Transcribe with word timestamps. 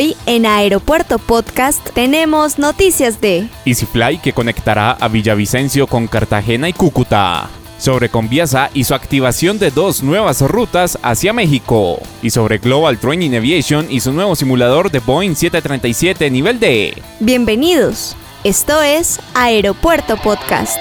Hoy 0.00 0.16
en 0.24 0.46
Aeropuerto 0.46 1.18
Podcast 1.18 1.90
tenemos 1.90 2.58
noticias 2.58 3.20
de 3.20 3.50
EasyFly 3.66 4.16
que 4.16 4.32
conectará 4.32 4.92
a 4.92 5.08
Villavicencio 5.08 5.86
con 5.86 6.06
Cartagena 6.06 6.70
y 6.70 6.72
Cúcuta. 6.72 7.50
Sobre 7.76 8.08
Conviasa 8.08 8.70
y 8.72 8.84
su 8.84 8.94
activación 8.94 9.58
de 9.58 9.70
dos 9.70 10.02
nuevas 10.02 10.40
rutas 10.40 10.98
hacia 11.02 11.34
México. 11.34 12.00
Y 12.22 12.30
sobre 12.30 12.56
Global 12.56 12.96
Training 12.98 13.34
Aviation 13.34 13.88
y 13.90 14.00
su 14.00 14.10
nuevo 14.12 14.34
simulador 14.34 14.90
de 14.90 15.00
Boeing 15.00 15.34
737 15.34 16.30
nivel 16.30 16.58
D. 16.58 16.94
Bienvenidos. 17.18 18.16
Esto 18.42 18.80
es 18.80 19.20
Aeropuerto 19.34 20.16
Podcast. 20.16 20.78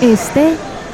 Este 0.00 0.56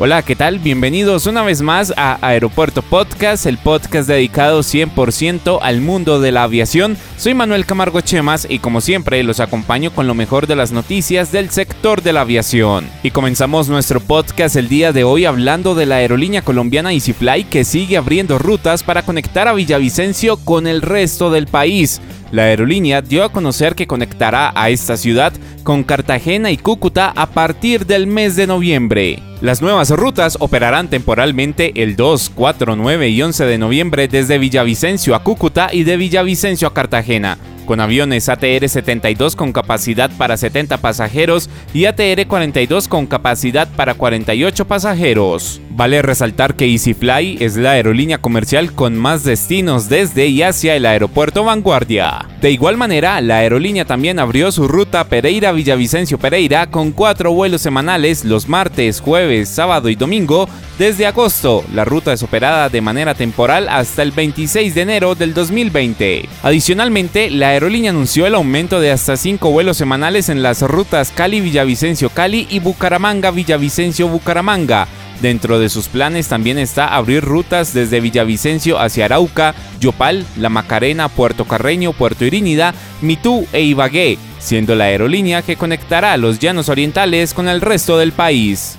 Hola, 0.00 0.22
¿qué 0.22 0.36
tal? 0.36 0.60
Bienvenidos 0.60 1.26
una 1.26 1.42
vez 1.42 1.60
más 1.60 1.92
a 1.96 2.24
Aeropuerto 2.24 2.82
Podcast, 2.82 3.46
el 3.46 3.58
podcast 3.58 4.06
dedicado 4.06 4.60
100% 4.60 5.58
al 5.60 5.80
mundo 5.80 6.20
de 6.20 6.30
la 6.30 6.44
aviación. 6.44 6.96
Soy 7.16 7.34
Manuel 7.34 7.66
Camargo 7.66 8.00
Chemas 8.00 8.46
y 8.48 8.60
como 8.60 8.80
siempre 8.80 9.20
los 9.24 9.40
acompaño 9.40 9.90
con 9.92 10.06
lo 10.06 10.14
mejor 10.14 10.46
de 10.46 10.54
las 10.54 10.70
noticias 10.70 11.32
del 11.32 11.50
sector 11.50 12.00
de 12.00 12.12
la 12.12 12.20
aviación. 12.20 12.88
Y 13.02 13.10
comenzamos 13.10 13.68
nuestro 13.68 13.98
podcast 13.98 14.54
el 14.54 14.68
día 14.68 14.92
de 14.92 15.02
hoy 15.02 15.24
hablando 15.24 15.74
de 15.74 15.86
la 15.86 15.96
aerolínea 15.96 16.42
colombiana 16.42 16.92
EasyFly 16.92 17.42
que 17.50 17.64
sigue 17.64 17.96
abriendo 17.96 18.38
rutas 18.38 18.84
para 18.84 19.02
conectar 19.02 19.48
a 19.48 19.52
Villavicencio 19.52 20.36
con 20.36 20.68
el 20.68 20.80
resto 20.80 21.32
del 21.32 21.48
país. 21.48 22.00
La 22.30 22.42
aerolínea 22.42 23.00
dio 23.00 23.24
a 23.24 23.32
conocer 23.32 23.74
que 23.74 23.86
conectará 23.86 24.52
a 24.54 24.68
esta 24.70 24.96
ciudad 24.96 25.32
con 25.62 25.82
Cartagena 25.82 26.50
y 26.50 26.58
Cúcuta 26.58 27.12
a 27.14 27.26
partir 27.26 27.86
del 27.86 28.06
mes 28.06 28.36
de 28.36 28.46
noviembre. 28.46 29.22
Las 29.40 29.62
nuevas 29.62 29.90
rutas 29.90 30.36
operarán 30.40 30.88
temporalmente 30.88 31.82
el 31.82 31.96
2, 31.96 32.32
4, 32.34 32.76
9 32.76 33.08
y 33.08 33.22
11 33.22 33.44
de 33.44 33.58
noviembre 33.58 34.08
desde 34.08 34.38
Villavicencio 34.38 35.14
a 35.14 35.22
Cúcuta 35.22 35.70
y 35.72 35.84
de 35.84 35.96
Villavicencio 35.96 36.68
a 36.68 36.74
Cartagena, 36.74 37.38
con 37.68 37.80
aviones 37.80 38.30
ATR-72 38.30 39.36
con 39.36 39.52
capacidad 39.52 40.10
para 40.16 40.38
70 40.38 40.78
pasajeros 40.78 41.50
y 41.74 41.82
ATR-42 41.82 42.88
con 42.88 43.06
capacidad 43.06 43.68
para 43.76 43.92
48 43.92 44.66
pasajeros. 44.66 45.60
Vale 45.68 46.00
resaltar 46.00 46.54
que 46.54 46.64
EasyFly 46.64 47.36
es 47.40 47.56
la 47.56 47.72
aerolínea 47.72 48.18
comercial 48.18 48.72
con 48.72 48.96
más 48.96 49.22
destinos 49.22 49.90
desde 49.90 50.26
y 50.26 50.42
hacia 50.42 50.74
el 50.74 50.86
aeropuerto 50.86 51.44
Vanguardia. 51.44 52.26
De 52.40 52.50
igual 52.50 52.76
manera, 52.76 53.20
la 53.20 53.38
aerolínea 53.38 53.84
también 53.84 54.18
abrió 54.18 54.50
su 54.50 54.66
ruta 54.66 55.04
Pereira-Villavicencio 55.04 56.18
Pereira 56.18 56.68
con 56.68 56.92
cuatro 56.92 57.32
vuelos 57.32 57.60
semanales 57.60 58.24
los 58.24 58.48
martes, 58.48 59.00
jueves, 59.00 59.50
sábado 59.50 59.88
y 59.88 59.94
domingo 59.94 60.48
desde 60.78 61.06
agosto. 61.06 61.64
La 61.74 61.84
ruta 61.84 62.12
es 62.12 62.22
operada 62.22 62.68
de 62.68 62.80
manera 62.80 63.14
temporal 63.14 63.68
hasta 63.68 64.02
el 64.02 64.12
26 64.12 64.74
de 64.74 64.80
enero 64.80 65.14
del 65.14 65.34
2020. 65.34 66.28
Adicionalmente, 66.42 67.30
la 67.30 67.54
aerolínea 67.58 67.90
anunció 67.90 68.24
el 68.26 68.36
aumento 68.36 68.78
de 68.78 68.92
hasta 68.92 69.16
5 69.16 69.50
vuelos 69.50 69.76
semanales 69.76 70.28
en 70.28 70.42
las 70.42 70.62
rutas 70.62 71.12
Cali-Villavicencio-Cali 71.14 72.46
y 72.48 72.60
Bucaramanga-Villavicencio-Bucaramanga 72.60 74.86
Dentro 75.20 75.58
de 75.58 75.68
sus 75.68 75.88
planes 75.88 76.28
también 76.28 76.58
está 76.58 76.94
abrir 76.94 77.24
rutas 77.24 77.74
desde 77.74 77.98
Villavicencio 77.98 78.78
hacia 78.78 79.06
Arauca, 79.06 79.52
Yopal, 79.80 80.24
La 80.36 80.48
Macarena, 80.48 81.08
Puerto 81.08 81.44
Carreño, 81.44 81.92
Puerto 81.92 82.24
Irínida, 82.24 82.72
Mitú 83.00 83.44
e 83.52 83.62
Ibagué, 83.62 84.16
siendo 84.38 84.76
la 84.76 84.84
aerolínea 84.84 85.42
que 85.42 85.56
conectará 85.56 86.16
los 86.16 86.38
llanos 86.38 86.68
orientales 86.68 87.34
con 87.34 87.48
el 87.48 87.60
resto 87.60 87.98
del 87.98 88.12
país. 88.12 88.76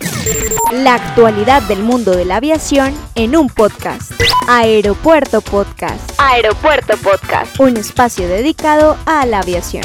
La 0.72 0.94
actualidad 0.94 1.64
del 1.64 1.80
mundo 1.82 2.12
de 2.16 2.26
la 2.26 2.36
aviación 2.36 2.94
en 3.16 3.36
un 3.36 3.48
podcast. 3.48 4.12
Aeropuerto 4.48 5.42
Podcast. 5.42 6.12
Aeropuerto 6.20 6.96
Podcast. 6.98 7.60
Un 7.60 7.76
espacio 7.76 8.28
dedicado 8.28 8.96
a 9.08 9.26
la 9.26 9.40
aviación. 9.40 9.84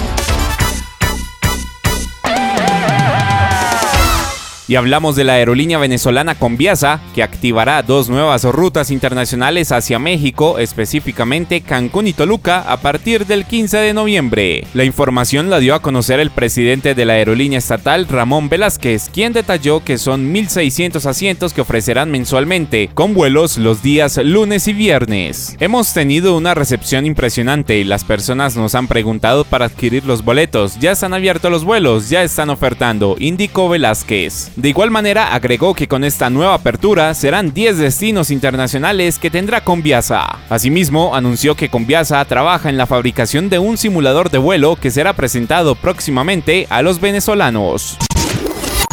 Y 4.66 4.76
hablamos 4.76 5.14
de 5.14 5.24
la 5.24 5.34
aerolínea 5.34 5.78
venezolana 5.78 6.36
Conviasa, 6.36 7.00
que 7.14 7.22
activará 7.22 7.82
dos 7.82 8.08
nuevas 8.08 8.44
rutas 8.44 8.90
internacionales 8.90 9.72
hacia 9.72 9.98
México, 9.98 10.58
específicamente 10.58 11.60
Cancún 11.60 12.06
y 12.06 12.14
Toluca, 12.14 12.60
a 12.60 12.78
partir 12.78 13.26
del 13.26 13.44
15 13.44 13.76
de 13.76 13.92
noviembre. 13.92 14.66
La 14.72 14.84
información 14.84 15.50
la 15.50 15.58
dio 15.58 15.74
a 15.74 15.82
conocer 15.82 16.18
el 16.18 16.30
presidente 16.30 16.94
de 16.94 17.04
la 17.04 17.12
aerolínea 17.12 17.58
estatal, 17.58 18.08
Ramón 18.08 18.48
Velázquez, 18.48 19.10
quien 19.12 19.34
detalló 19.34 19.84
que 19.84 19.98
son 19.98 20.32
1.600 20.32 21.04
asientos 21.04 21.52
que 21.52 21.60
ofrecerán 21.60 22.10
mensualmente, 22.10 22.88
con 22.94 23.12
vuelos 23.12 23.58
los 23.58 23.82
días 23.82 24.16
lunes 24.16 24.66
y 24.66 24.72
viernes. 24.72 25.56
Hemos 25.60 25.92
tenido 25.92 26.38
una 26.38 26.54
recepción 26.54 27.04
impresionante 27.04 27.76
y 27.76 27.84
las 27.84 28.04
personas 28.04 28.56
nos 28.56 28.74
han 28.74 28.88
preguntado 28.88 29.44
para 29.44 29.66
adquirir 29.66 30.06
los 30.06 30.24
boletos. 30.24 30.78
Ya 30.80 30.92
están 30.92 31.12
abiertos 31.12 31.50
los 31.50 31.64
vuelos, 31.64 32.08
ya 32.08 32.22
están 32.22 32.48
ofertando, 32.48 33.16
indicó 33.18 33.68
Velázquez. 33.68 34.53
De 34.56 34.68
igual 34.68 34.90
manera, 34.90 35.34
agregó 35.34 35.74
que 35.74 35.88
con 35.88 36.04
esta 36.04 36.30
nueva 36.30 36.54
apertura 36.54 37.12
serán 37.14 37.52
10 37.52 37.78
destinos 37.78 38.30
internacionales 38.30 39.18
que 39.18 39.30
tendrá 39.30 39.64
Conviasa. 39.64 40.38
Asimismo, 40.48 41.16
anunció 41.16 41.56
que 41.56 41.68
Conviasa 41.68 42.24
trabaja 42.24 42.68
en 42.68 42.76
la 42.76 42.86
fabricación 42.86 43.48
de 43.50 43.58
un 43.58 43.76
simulador 43.76 44.30
de 44.30 44.38
vuelo 44.38 44.76
que 44.76 44.92
será 44.92 45.12
presentado 45.12 45.74
próximamente 45.74 46.68
a 46.70 46.82
los 46.82 47.00
venezolanos. 47.00 47.98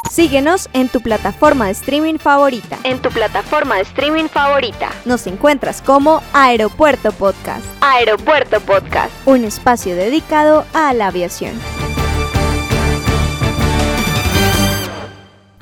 Síguenos 0.09 0.67
en 0.73 0.89
tu 0.89 0.99
plataforma 0.99 1.67
de 1.67 1.71
streaming 1.71 2.17
favorita. 2.17 2.77
En 2.83 2.99
tu 2.99 3.09
plataforma 3.09 3.75
de 3.75 3.83
streaming 3.83 4.27
favorita. 4.27 4.89
Nos 5.05 5.25
encuentras 5.25 5.81
como 5.81 6.21
Aeropuerto 6.33 7.13
Podcast. 7.13 7.65
Aeropuerto 7.79 8.59
Podcast. 8.59 9.11
Un 9.25 9.45
espacio 9.45 9.95
dedicado 9.95 10.65
a 10.73 10.93
la 10.93 11.07
aviación. 11.07 11.53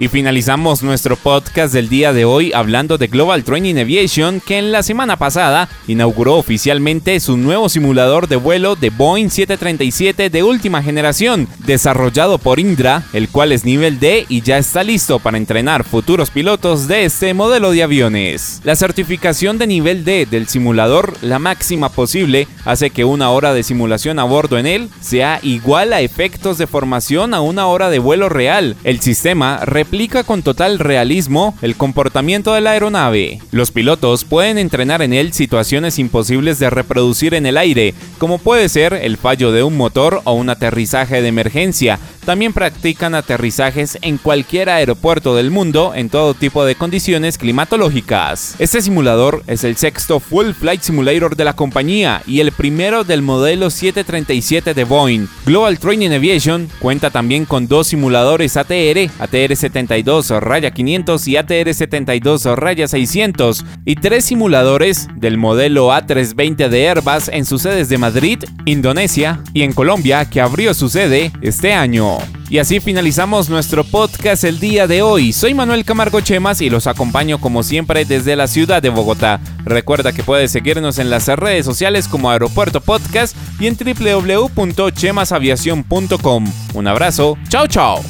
Y 0.01 0.07
finalizamos 0.07 0.81
nuestro 0.81 1.17
podcast 1.17 1.73
del 1.73 1.89
día 1.89 2.13
de 2.13 2.23
hoy 2.23 2.53
hablando 2.53 2.97
de 2.97 3.07
Global 3.07 3.43
Training 3.43 3.75
Aviation 3.75 4.39
que 4.39 4.57
en 4.57 4.71
la 4.71 4.81
semana 4.81 5.17
pasada 5.17 5.67
inauguró 5.89 6.37
oficialmente 6.37 7.19
su 7.19 7.35
nuevo 7.35 7.67
simulador 7.67 8.29
de 8.29 8.37
vuelo 8.37 8.77
de 8.77 8.91
Boeing 8.91 9.29
737 9.29 10.29
de 10.29 10.41
última 10.41 10.81
generación 10.81 11.49
desarrollado 11.65 12.37
por 12.37 12.61
Indra, 12.61 13.03
el 13.11 13.27
cual 13.27 13.51
es 13.51 13.65
nivel 13.65 13.99
D 13.99 14.25
y 14.29 14.39
ya 14.39 14.57
está 14.57 14.85
listo 14.85 15.19
para 15.19 15.37
entrenar 15.37 15.83
futuros 15.83 16.29
pilotos 16.29 16.87
de 16.87 17.03
este 17.03 17.33
modelo 17.33 17.71
de 17.71 17.83
aviones. 17.83 18.61
La 18.63 18.77
certificación 18.77 19.57
de 19.57 19.67
nivel 19.67 20.05
D 20.05 20.25
del 20.25 20.47
simulador, 20.47 21.13
la 21.21 21.39
máxima 21.39 21.89
posible, 21.89 22.47
hace 22.63 22.89
que 22.89 23.03
una 23.03 23.31
hora 23.31 23.53
de 23.53 23.63
simulación 23.63 24.19
a 24.19 24.23
bordo 24.23 24.57
en 24.57 24.65
él 24.65 24.89
sea 25.01 25.41
igual 25.43 25.91
a 25.91 25.99
efectos 25.99 26.57
de 26.57 26.67
formación 26.67 27.33
a 27.33 27.41
una 27.41 27.67
hora 27.67 27.89
de 27.89 27.99
vuelo 27.99 28.29
real. 28.29 28.77
El 28.85 29.01
sistema 29.01 29.59
replica 29.89 30.23
con 30.23 30.43
total 30.43 30.77
realismo 30.77 31.57
el 31.63 31.75
comportamiento 31.75 32.53
de 32.53 32.61
la 32.61 32.73
aeronave. 32.73 33.39
Los 33.49 33.71
pilotos 33.71 34.23
pueden 34.23 34.59
entrenar 34.59 35.01
en 35.01 35.13
él 35.13 35.33
situaciones 35.33 35.97
imposibles 35.97 36.59
de 36.59 36.69
reproducir 36.69 37.33
en 37.33 37.47
el 37.47 37.57
aire, 37.57 37.95
como 38.19 38.37
puede 38.37 38.69
ser 38.69 38.93
el 38.93 39.17
fallo 39.17 39.51
de 39.51 39.63
un 39.63 39.75
motor 39.75 40.21
o 40.25 40.33
un 40.33 40.51
aterrizaje 40.51 41.23
de 41.23 41.27
emergencia. 41.29 41.97
También 42.25 42.53
practican 42.53 43.15
aterrizajes 43.15 43.97
en 44.01 44.17
cualquier 44.17 44.69
aeropuerto 44.69 45.35
del 45.35 45.51
mundo 45.51 45.93
en 45.95 46.09
todo 46.09 46.33
tipo 46.33 46.65
de 46.65 46.75
condiciones 46.75 47.37
climatológicas. 47.37 48.55
Este 48.59 48.81
simulador 48.81 49.43
es 49.47 49.63
el 49.63 49.77
sexto 49.77 50.19
Full 50.19 50.51
Flight 50.51 50.81
Simulator 50.81 51.35
de 51.35 51.45
la 51.45 51.55
compañía 51.55 52.21
y 52.27 52.39
el 52.39 52.51
primero 52.51 53.03
del 53.03 53.21
modelo 53.21 53.69
737 53.69 54.73
de 54.73 54.83
Boeing. 54.83 55.27
Global 55.45 55.79
Training 55.79 56.11
Aviation 56.11 56.69
cuenta 56.79 57.09
también 57.09 57.45
con 57.45 57.67
dos 57.67 57.87
simuladores 57.87 58.57
ATR, 58.57 59.09
ATR-70 59.19 60.39
raya 60.39 60.71
500 60.71 61.27
y 61.27 61.33
ATR-72 61.33 62.55
raya 62.55 62.87
600 62.87 63.65
y 63.85 63.95
tres 63.95 64.25
simuladores 64.25 65.07
del 65.15 65.37
modelo 65.37 65.89
A320 65.89 66.69
de 66.69 66.89
Airbus 66.89 67.29
en 67.29 67.45
sus 67.45 67.63
sedes 67.63 67.89
de 67.89 67.97
Madrid, 67.97 68.43
Indonesia 68.65 69.41
y 69.53 69.63
en 69.63 69.73
Colombia 69.73 70.29
que 70.29 70.41
abrió 70.41 70.73
su 70.73 70.89
sede 70.89 71.31
este 71.41 71.73
año. 71.73 72.18
Y 72.49 72.57
así 72.57 72.79
finalizamos 72.79 73.47
nuestro 73.49 73.83
podcast 73.83 74.43
el 74.43 74.59
día 74.59 74.87
de 74.87 75.03
hoy. 75.03 75.33
Soy 75.33 75.53
Manuel 75.53 75.85
Camargo 75.85 76.19
Chemas 76.19 76.61
y 76.61 76.71
los 76.71 76.87
acompaño 76.87 77.39
como 77.39 77.61
siempre 77.61 78.05
desde 78.05 78.35
la 78.35 78.47
ciudad 78.47 78.81
de 78.81 78.89
Bogotá. 78.89 79.39
Recuerda 79.65 80.13
que 80.13 80.23
puedes 80.23 80.49
seguirnos 80.51 80.97
en 80.97 81.11
las 81.11 81.27
redes 81.27 81.63
sociales 81.65 82.07
como 82.07 82.31
Aeropuerto 82.31 82.81
Podcast 82.81 83.37
y 83.59 83.67
en 83.67 83.77
www.chemasaviación.com. 83.77 86.45
Un 86.73 86.87
abrazo, 86.87 87.37
chao 87.49 87.67
chao. 87.67 88.01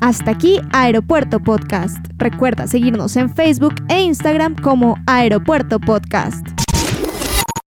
Hasta 0.00 0.30
aquí 0.30 0.60
Aeropuerto 0.72 1.40
Podcast. 1.40 1.96
Recuerda 2.18 2.68
seguirnos 2.68 3.16
en 3.16 3.34
Facebook 3.34 3.74
e 3.88 4.02
Instagram 4.02 4.54
como 4.54 4.96
Aeropuerto 5.06 5.80
Podcast. 5.80 6.53